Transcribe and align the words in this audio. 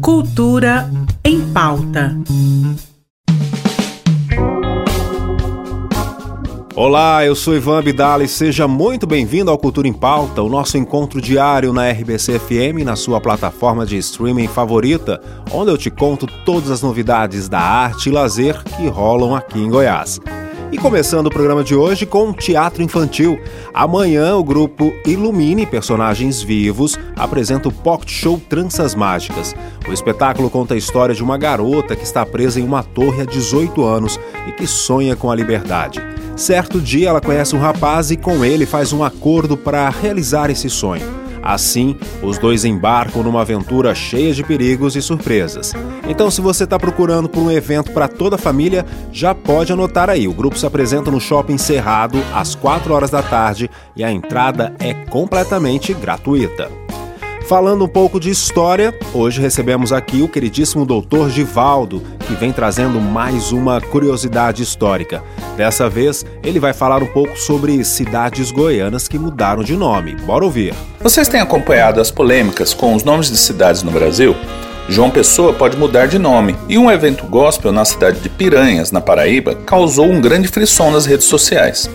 Cultura 0.00 0.90
em 1.24 1.40
pauta. 1.52 2.16
Olá, 6.74 7.26
eu 7.26 7.34
sou 7.34 7.56
Ivan 7.56 7.82
e 8.22 8.28
seja 8.28 8.68
muito 8.68 9.04
bem-vindo 9.04 9.50
ao 9.50 9.58
Cultura 9.58 9.88
em 9.88 9.92
Pauta, 9.92 10.42
o 10.42 10.48
nosso 10.48 10.78
encontro 10.78 11.20
diário 11.20 11.72
na 11.72 11.90
RBC 11.90 12.38
FM, 12.38 12.84
na 12.84 12.94
sua 12.94 13.20
plataforma 13.20 13.84
de 13.84 13.96
streaming 13.96 14.46
favorita, 14.46 15.20
onde 15.52 15.72
eu 15.72 15.76
te 15.76 15.90
conto 15.90 16.26
todas 16.44 16.70
as 16.70 16.80
novidades 16.80 17.48
da 17.48 17.58
arte 17.58 18.08
e 18.08 18.12
lazer 18.12 18.62
que 18.62 18.86
rolam 18.86 19.34
aqui 19.34 19.58
em 19.58 19.68
Goiás. 19.68 20.20
E 20.70 20.76
começando 20.76 21.28
o 21.28 21.30
programa 21.30 21.64
de 21.64 21.74
hoje 21.74 22.04
com 22.04 22.30
teatro 22.30 22.82
infantil. 22.82 23.40
Amanhã 23.72 24.36
o 24.36 24.44
grupo 24.44 24.92
Ilumine 25.06 25.64
Personagens 25.64 26.42
Vivos 26.42 26.98
apresenta 27.16 27.70
o 27.70 27.72
Pocket 27.72 28.10
Show 28.10 28.38
Tranças 28.50 28.94
Mágicas. 28.94 29.56
O 29.88 29.92
espetáculo 29.92 30.50
conta 30.50 30.74
a 30.74 30.76
história 30.76 31.14
de 31.14 31.22
uma 31.22 31.38
garota 31.38 31.96
que 31.96 32.04
está 32.04 32.24
presa 32.26 32.60
em 32.60 32.64
uma 32.64 32.82
torre 32.82 33.22
há 33.22 33.24
18 33.24 33.82
anos 33.82 34.20
e 34.46 34.52
que 34.52 34.66
sonha 34.66 35.16
com 35.16 35.30
a 35.30 35.34
liberdade. 35.34 36.02
Certo 36.36 36.82
dia 36.82 37.08
ela 37.08 37.20
conhece 37.22 37.56
um 37.56 37.60
rapaz 37.60 38.10
e 38.10 38.16
com 38.18 38.44
ele 38.44 38.66
faz 38.66 38.92
um 38.92 39.02
acordo 39.02 39.56
para 39.56 39.88
realizar 39.88 40.50
esse 40.50 40.68
sonho. 40.68 41.27
Assim, 41.48 41.96
os 42.22 42.36
dois 42.36 42.66
embarcam 42.66 43.22
numa 43.22 43.40
aventura 43.40 43.94
cheia 43.94 44.34
de 44.34 44.44
perigos 44.44 44.94
e 44.96 45.00
surpresas. 45.00 45.72
Então, 46.06 46.30
se 46.30 46.42
você 46.42 46.64
está 46.64 46.78
procurando 46.78 47.26
por 47.26 47.40
um 47.40 47.50
evento 47.50 47.90
para 47.92 48.06
toda 48.06 48.36
a 48.36 48.38
família, 48.38 48.84
já 49.10 49.34
pode 49.34 49.72
anotar 49.72 50.10
aí. 50.10 50.28
O 50.28 50.34
grupo 50.34 50.58
se 50.58 50.66
apresenta 50.66 51.10
no 51.10 51.18
Shopping 51.18 51.56
Cerrado 51.56 52.22
às 52.34 52.54
4 52.54 52.92
horas 52.92 53.08
da 53.08 53.22
tarde 53.22 53.70
e 53.96 54.04
a 54.04 54.12
entrada 54.12 54.74
é 54.78 54.92
completamente 54.92 55.94
gratuita. 55.94 56.87
Falando 57.48 57.86
um 57.86 57.88
pouco 57.88 58.20
de 58.20 58.28
história, 58.28 58.94
hoje 59.14 59.40
recebemos 59.40 59.90
aqui 59.90 60.20
o 60.20 60.28
queridíssimo 60.28 60.84
doutor 60.84 61.30
Givaldo, 61.30 62.02
que 62.26 62.34
vem 62.34 62.52
trazendo 62.52 63.00
mais 63.00 63.52
uma 63.52 63.80
curiosidade 63.80 64.62
histórica. 64.62 65.22
Dessa 65.56 65.88
vez, 65.88 66.26
ele 66.42 66.60
vai 66.60 66.74
falar 66.74 67.02
um 67.02 67.06
pouco 67.06 67.38
sobre 67.38 67.82
cidades 67.84 68.50
goianas 68.50 69.08
que 69.08 69.18
mudaram 69.18 69.64
de 69.64 69.74
nome. 69.78 70.14
Bora 70.14 70.44
ouvir. 70.44 70.74
Vocês 71.00 71.26
têm 71.26 71.40
acompanhado 71.40 72.02
as 72.02 72.10
polêmicas 72.10 72.74
com 72.74 72.94
os 72.94 73.02
nomes 73.02 73.30
de 73.30 73.38
cidades 73.38 73.82
no 73.82 73.90
Brasil? 73.90 74.36
João 74.86 75.08
Pessoa 75.08 75.54
pode 75.54 75.78
mudar 75.78 76.04
de 76.04 76.18
nome, 76.18 76.54
e 76.68 76.76
um 76.76 76.90
evento 76.90 77.24
gospel 77.24 77.72
na 77.72 77.86
cidade 77.86 78.20
de 78.20 78.28
Piranhas, 78.28 78.92
na 78.92 79.00
Paraíba, 79.00 79.54
causou 79.54 80.04
um 80.04 80.20
grande 80.20 80.48
frisson 80.48 80.90
nas 80.90 81.06
redes 81.06 81.24
sociais. 81.24 81.88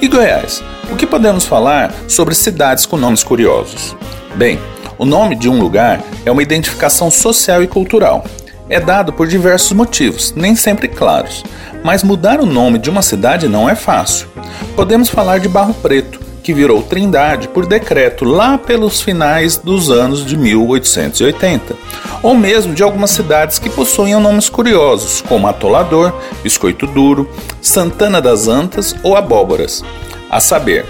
E 0.00 0.08
Goiás? 0.08 0.64
O 0.90 0.96
que 0.96 1.06
podemos 1.06 1.44
falar 1.44 1.94
sobre 2.08 2.34
cidades 2.34 2.86
com 2.86 2.96
nomes 2.96 3.22
curiosos? 3.22 3.94
Bem, 4.34 4.58
o 4.98 5.04
nome 5.04 5.36
de 5.36 5.48
um 5.48 5.60
lugar 5.60 6.02
é 6.26 6.30
uma 6.30 6.42
identificação 6.42 7.10
social 7.10 7.62
e 7.62 7.66
cultural. 7.66 8.24
É 8.68 8.80
dado 8.80 9.12
por 9.12 9.26
diversos 9.26 9.72
motivos, 9.72 10.34
nem 10.36 10.54
sempre 10.54 10.88
claros, 10.88 11.42
mas 11.82 12.02
mudar 12.02 12.40
o 12.40 12.46
nome 12.46 12.78
de 12.78 12.90
uma 12.90 13.00
cidade 13.00 13.48
não 13.48 13.68
é 13.68 13.74
fácil. 13.74 14.28
Podemos 14.76 15.08
falar 15.08 15.38
de 15.38 15.48
Barro 15.48 15.72
Preto, 15.74 16.20
que 16.42 16.52
virou 16.52 16.82
Trindade 16.82 17.48
por 17.48 17.66
decreto 17.66 18.24
lá 18.24 18.58
pelos 18.58 19.00
finais 19.00 19.56
dos 19.56 19.90
anos 19.90 20.24
de 20.24 20.36
1880, 20.36 21.76
ou 22.22 22.34
mesmo 22.34 22.74
de 22.74 22.82
algumas 22.82 23.10
cidades 23.10 23.58
que 23.58 23.70
possuíam 23.70 24.20
nomes 24.20 24.48
curiosos, 24.48 25.22
como 25.22 25.46
Atolador, 25.46 26.12
Biscoito 26.42 26.86
Duro, 26.86 27.30
Santana 27.60 28.20
das 28.20 28.48
Antas 28.48 28.94
ou 29.02 29.16
Abóboras, 29.16 29.84
a 30.30 30.40
saber, 30.40 30.84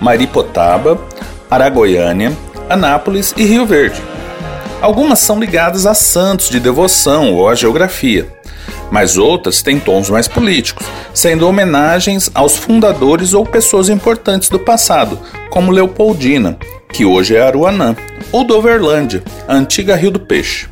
Maripotaba, 0.00 0.98
Aragoiânia, 1.50 2.32
Anápolis 2.68 3.34
e 3.36 3.44
Rio 3.44 3.66
Verde. 3.66 4.00
Algumas 4.80 5.20
são 5.20 5.38
ligadas 5.38 5.86
a 5.86 5.94
santos 5.94 6.48
de 6.48 6.58
devoção 6.58 7.34
ou 7.34 7.48
à 7.48 7.54
geografia, 7.54 8.26
mas 8.90 9.16
outras 9.16 9.62
têm 9.62 9.78
tons 9.78 10.10
mais 10.10 10.26
políticos, 10.26 10.86
sendo 11.14 11.46
homenagens 11.46 12.30
aos 12.34 12.56
fundadores 12.56 13.32
ou 13.32 13.46
pessoas 13.46 13.88
importantes 13.88 14.48
do 14.48 14.58
passado, 14.58 15.18
como 15.50 15.70
Leopoldina, 15.70 16.58
que 16.92 17.04
hoje 17.04 17.36
é 17.36 17.42
Aruanã, 17.42 17.94
ou 18.32 18.44
Doverlândia, 18.44 19.22
antiga 19.48 19.94
Rio 19.94 20.10
do 20.10 20.20
Peixe. 20.20 20.68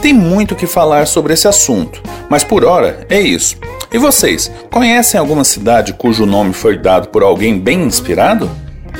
Tem 0.00 0.12
muito 0.12 0.54
que 0.54 0.66
falar 0.66 1.06
sobre 1.06 1.32
esse 1.32 1.48
assunto, 1.48 2.02
mas 2.28 2.44
por 2.44 2.64
hora 2.64 3.06
é 3.08 3.20
isso. 3.20 3.56
E 3.92 3.98
vocês, 3.98 4.50
conhecem 4.70 5.18
alguma 5.18 5.44
cidade 5.44 5.92
cujo 5.92 6.26
nome 6.26 6.52
foi 6.52 6.78
dado 6.78 7.08
por 7.08 7.22
alguém 7.22 7.58
bem 7.58 7.82
inspirado? 7.82 8.50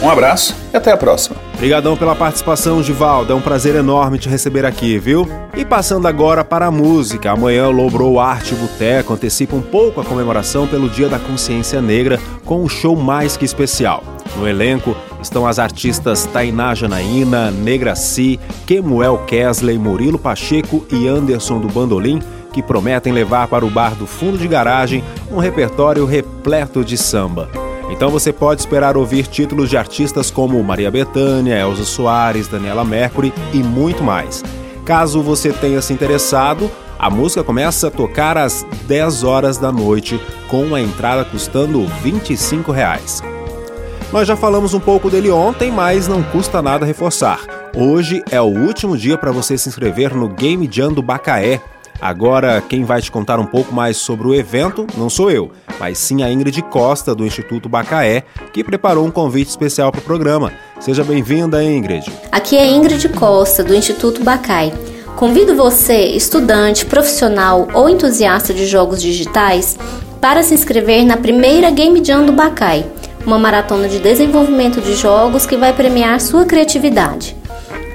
Um 0.00 0.08
abraço 0.08 0.54
e 0.72 0.76
até 0.76 0.90
a 0.90 0.96
próxima. 0.96 1.51
Obrigadão 1.62 1.96
pela 1.96 2.16
participação, 2.16 2.82
Givaldo. 2.82 3.32
É 3.32 3.36
um 3.36 3.40
prazer 3.40 3.76
enorme 3.76 4.18
te 4.18 4.28
receber 4.28 4.66
aqui, 4.66 4.98
viu? 4.98 5.28
E 5.56 5.64
passando 5.64 6.08
agora 6.08 6.42
para 6.42 6.66
a 6.66 6.72
música. 6.72 7.30
Amanhã 7.30 7.68
o 7.68 7.70
Lobrou 7.70 8.18
Arte 8.18 8.52
Boteco 8.52 9.12
antecipa 9.12 9.54
um 9.54 9.62
pouco 9.62 10.00
a 10.00 10.04
comemoração 10.04 10.66
pelo 10.66 10.88
Dia 10.88 11.08
da 11.08 11.20
Consciência 11.20 11.80
Negra 11.80 12.18
com 12.44 12.64
um 12.64 12.68
show 12.68 12.96
mais 12.96 13.36
que 13.36 13.44
especial. 13.44 14.02
No 14.36 14.48
elenco 14.48 14.96
estão 15.22 15.46
as 15.46 15.60
artistas 15.60 16.26
Tainá 16.26 16.74
Janaína, 16.74 17.52
Negra 17.52 17.94
Si, 17.94 18.40
Kemuel 18.66 19.18
Kesley, 19.18 19.78
Murilo 19.78 20.18
Pacheco 20.18 20.84
e 20.90 21.06
Anderson 21.06 21.60
do 21.60 21.68
Bandolim, 21.68 22.20
que 22.52 22.60
prometem 22.60 23.12
levar 23.12 23.46
para 23.46 23.64
o 23.64 23.70
bar 23.70 23.94
do 23.94 24.04
fundo 24.08 24.36
de 24.36 24.48
garagem 24.48 25.04
um 25.30 25.38
repertório 25.38 26.04
repleto 26.06 26.84
de 26.84 26.98
samba. 26.98 27.48
Então 27.92 28.10
você 28.10 28.32
pode 28.32 28.62
esperar 28.62 28.96
ouvir 28.96 29.26
títulos 29.26 29.68
de 29.68 29.76
artistas 29.76 30.30
como 30.30 30.62
Maria 30.64 30.90
Bethânia, 30.90 31.60
Elza 31.60 31.84
Soares, 31.84 32.48
Daniela 32.48 32.84
Mercury 32.84 33.32
e 33.52 33.58
muito 33.58 34.02
mais. 34.02 34.42
Caso 34.82 35.22
você 35.22 35.52
tenha 35.52 35.80
se 35.82 35.92
interessado, 35.92 36.70
a 36.98 37.10
música 37.10 37.44
começa 37.44 37.88
a 37.88 37.90
tocar 37.90 38.38
às 38.38 38.66
10 38.88 39.24
horas 39.24 39.58
da 39.58 39.70
noite, 39.70 40.18
com 40.48 40.74
a 40.74 40.80
entrada 40.80 41.22
custando 41.22 41.86
25 42.02 42.72
reais. 42.72 43.22
Nós 44.10 44.26
já 44.26 44.36
falamos 44.36 44.72
um 44.72 44.80
pouco 44.80 45.10
dele 45.10 45.30
ontem, 45.30 45.70
mas 45.70 46.08
não 46.08 46.22
custa 46.22 46.62
nada 46.62 46.86
reforçar. 46.86 47.40
Hoje 47.76 48.22
é 48.30 48.40
o 48.40 48.46
último 48.46 48.96
dia 48.96 49.18
para 49.18 49.32
você 49.32 49.56
se 49.56 49.68
inscrever 49.68 50.14
no 50.14 50.28
Game 50.28 50.68
Jam 50.70 50.92
do 50.92 51.02
Bacaé, 51.02 51.60
Agora, 52.02 52.60
quem 52.60 52.82
vai 52.82 53.00
te 53.00 53.12
contar 53.12 53.38
um 53.38 53.46
pouco 53.46 53.72
mais 53.72 53.96
sobre 53.96 54.26
o 54.26 54.34
evento 54.34 54.88
não 54.98 55.08
sou 55.08 55.30
eu, 55.30 55.52
mas 55.78 55.98
sim 55.98 56.24
a 56.24 56.28
Ingrid 56.28 56.60
Costa, 56.62 57.14
do 57.14 57.24
Instituto 57.24 57.68
Bacaé, 57.68 58.24
que 58.52 58.64
preparou 58.64 59.06
um 59.06 59.10
convite 59.10 59.50
especial 59.50 59.92
para 59.92 60.00
o 60.00 60.02
programa. 60.02 60.52
Seja 60.80 61.04
bem-vinda, 61.04 61.62
Ingrid. 61.62 62.10
Aqui 62.32 62.56
é 62.56 62.66
Ingrid 62.66 63.08
Costa, 63.10 63.62
do 63.62 63.72
Instituto 63.72 64.24
Bacaé. 64.24 64.72
Convido 65.14 65.54
você, 65.54 66.06
estudante, 66.06 66.84
profissional 66.86 67.68
ou 67.72 67.88
entusiasta 67.88 68.52
de 68.52 68.66
jogos 68.66 69.00
digitais, 69.00 69.78
para 70.20 70.42
se 70.42 70.54
inscrever 70.54 71.04
na 71.04 71.16
primeira 71.16 71.70
Game 71.70 72.04
Jam 72.04 72.26
do 72.26 72.32
Bacai, 72.32 72.84
uma 73.24 73.38
maratona 73.38 73.88
de 73.88 74.00
desenvolvimento 74.00 74.80
de 74.80 74.96
jogos 74.96 75.46
que 75.46 75.56
vai 75.56 75.72
premiar 75.72 76.20
sua 76.20 76.44
criatividade. 76.46 77.36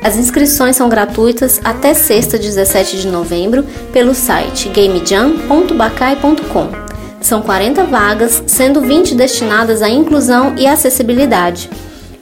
As 0.04 0.18
inscrições 0.18 0.76
são 0.76 0.90
gratuitas 0.90 1.62
até 1.64 1.94
sexta, 1.94 2.38
17 2.38 3.02
de 3.02 3.08
novembro, 3.08 3.64
pelo 3.92 4.14
site 4.14 4.70
gamejam.bacai.com. 4.70 6.70
São 7.22 7.42
40 7.42 7.86
vagas, 7.86 8.44
sendo 8.48 8.82
20 8.82 9.16
destinadas 9.16 9.82
à 9.82 9.90
inclusão 9.90 10.56
e 10.58 10.68
acessibilidade. 10.68 11.70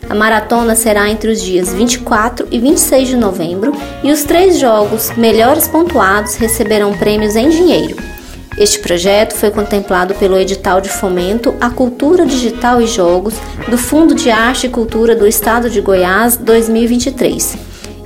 A 0.10 0.16
maratona 0.16 0.76
será 0.76 1.10
entre 1.10 1.32
os 1.32 1.42
dias 1.42 1.74
24 1.74 2.48
e 2.52 2.60
26 2.60 3.08
de 3.10 3.18
novembro 3.18 3.74
e 4.04 4.12
os 4.12 4.24
três 4.24 4.60
jogos 4.60 5.12
melhores 5.18 5.68
pontuados 5.68 6.36
receberão 6.36 6.94
prêmios 6.94 7.36
em 7.36 7.50
dinheiro. 7.50 8.15
Este 8.58 8.80
projeto 8.80 9.36
foi 9.36 9.52
contemplado 9.52 10.16
pelo 10.16 10.38
edital 10.38 10.80
de 10.80 10.88
fomento 10.88 11.54
à 11.60 11.70
cultura 11.70 12.26
digital 12.26 12.82
e 12.82 12.88
jogos 12.88 13.34
do 13.70 13.78
Fundo 13.78 14.16
de 14.16 14.32
Arte 14.32 14.68
e 14.68 14.70
Cultura 14.70 15.14
do 15.14 15.28
Estado 15.28 15.70
de 15.70 15.82
Goiás 15.82 16.38
2023. 16.38 17.58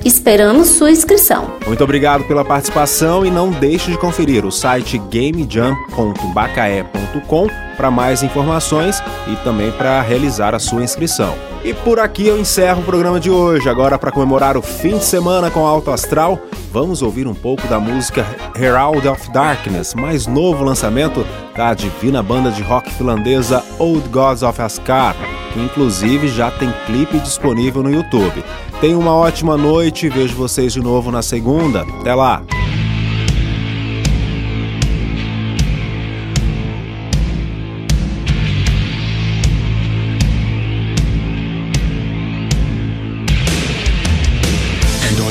Esperamos 0.04 0.70
sua 0.70 0.90
inscrição. 0.90 1.54
Muito 1.68 1.84
obrigado 1.84 2.24
pela 2.24 2.44
participação 2.44 3.24
e 3.26 3.30
não 3.30 3.52
deixe 3.52 3.92
de 3.92 3.98
conferir 3.98 4.44
o 4.44 4.52
site 4.52 4.98
gamejump.bacaé.com 4.98 7.69
para 7.80 7.90
mais 7.90 8.22
informações 8.22 9.02
e 9.26 9.38
também 9.38 9.72
para 9.72 10.02
realizar 10.02 10.54
a 10.54 10.60
sua 10.60 10.84
inscrição. 10.84 11.34
E 11.64 11.74
por 11.74 11.98
aqui 11.98 12.28
eu 12.28 12.38
encerro 12.38 12.82
o 12.82 12.84
programa 12.84 13.22
de 13.22 13.30
hoje. 13.30 13.70
Agora, 13.70 13.98
para 13.98 14.12
comemorar 14.12 14.58
o 14.58 14.62
fim 14.62 14.98
de 14.98 15.06
semana 15.06 15.50
com 15.50 15.66
Alto 15.66 15.90
Astral, 15.90 16.38
vamos 16.74 17.02
ouvir 17.02 17.26
um 17.26 17.34
pouco 17.34 17.66
da 17.70 17.80
música 17.80 18.26
Herald 18.54 19.08
of 19.08 19.32
Darkness, 19.32 19.94
mais 19.94 20.28
novo 20.28 20.62
lançamento 20.62 21.26
da 21.56 21.74
divina 21.74 22.22
banda 22.22 22.52
de 22.52 22.62
rock 22.62 22.92
finlandesa 22.92 23.64
Old 23.78 24.10
Gods 24.10 24.44
of 24.44 24.62
Asgard, 24.62 25.18
que 25.54 25.60
inclusive 25.62 26.28
já 26.28 26.52
tem 26.52 26.74
clipe 26.86 27.18
disponível 27.20 27.82
no 27.82 27.92
YouTube. 27.92 28.44
Tenha 28.82 28.98
uma 28.98 29.16
ótima 29.16 29.56
noite 29.56 30.06
e 30.06 30.10
vejo 30.10 30.36
vocês 30.36 30.74
de 30.74 30.82
novo 30.82 31.12
na 31.12 31.22
segunda. 31.22 31.86
Até 32.02 32.14
lá! 32.14 32.59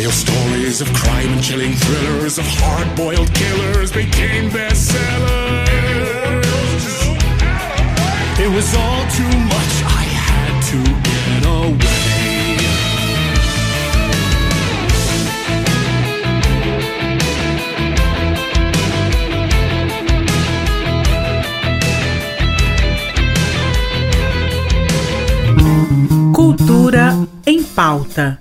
Royal 0.08 0.16
stories 0.16 0.80
of 0.80 0.90
crime 0.94 1.34
and 1.34 1.42
chilling 1.44 1.74
thrillers 1.74 2.38
of 2.38 2.46
hard 2.48 2.96
boiled 2.96 3.30
killers 3.34 3.92
became 3.92 4.48
bestsellers. 4.48 5.68
It 8.40 8.48
was 8.48 8.74
all 8.74 9.06
too 9.10 9.38
much, 9.52 9.82
I 9.84 10.04
had 10.24 10.62
to 10.70 10.78
get 11.04 11.44
away. 11.44 11.98
Cultura 26.32 27.14
em 27.44 27.62
Pauta. 27.62 28.40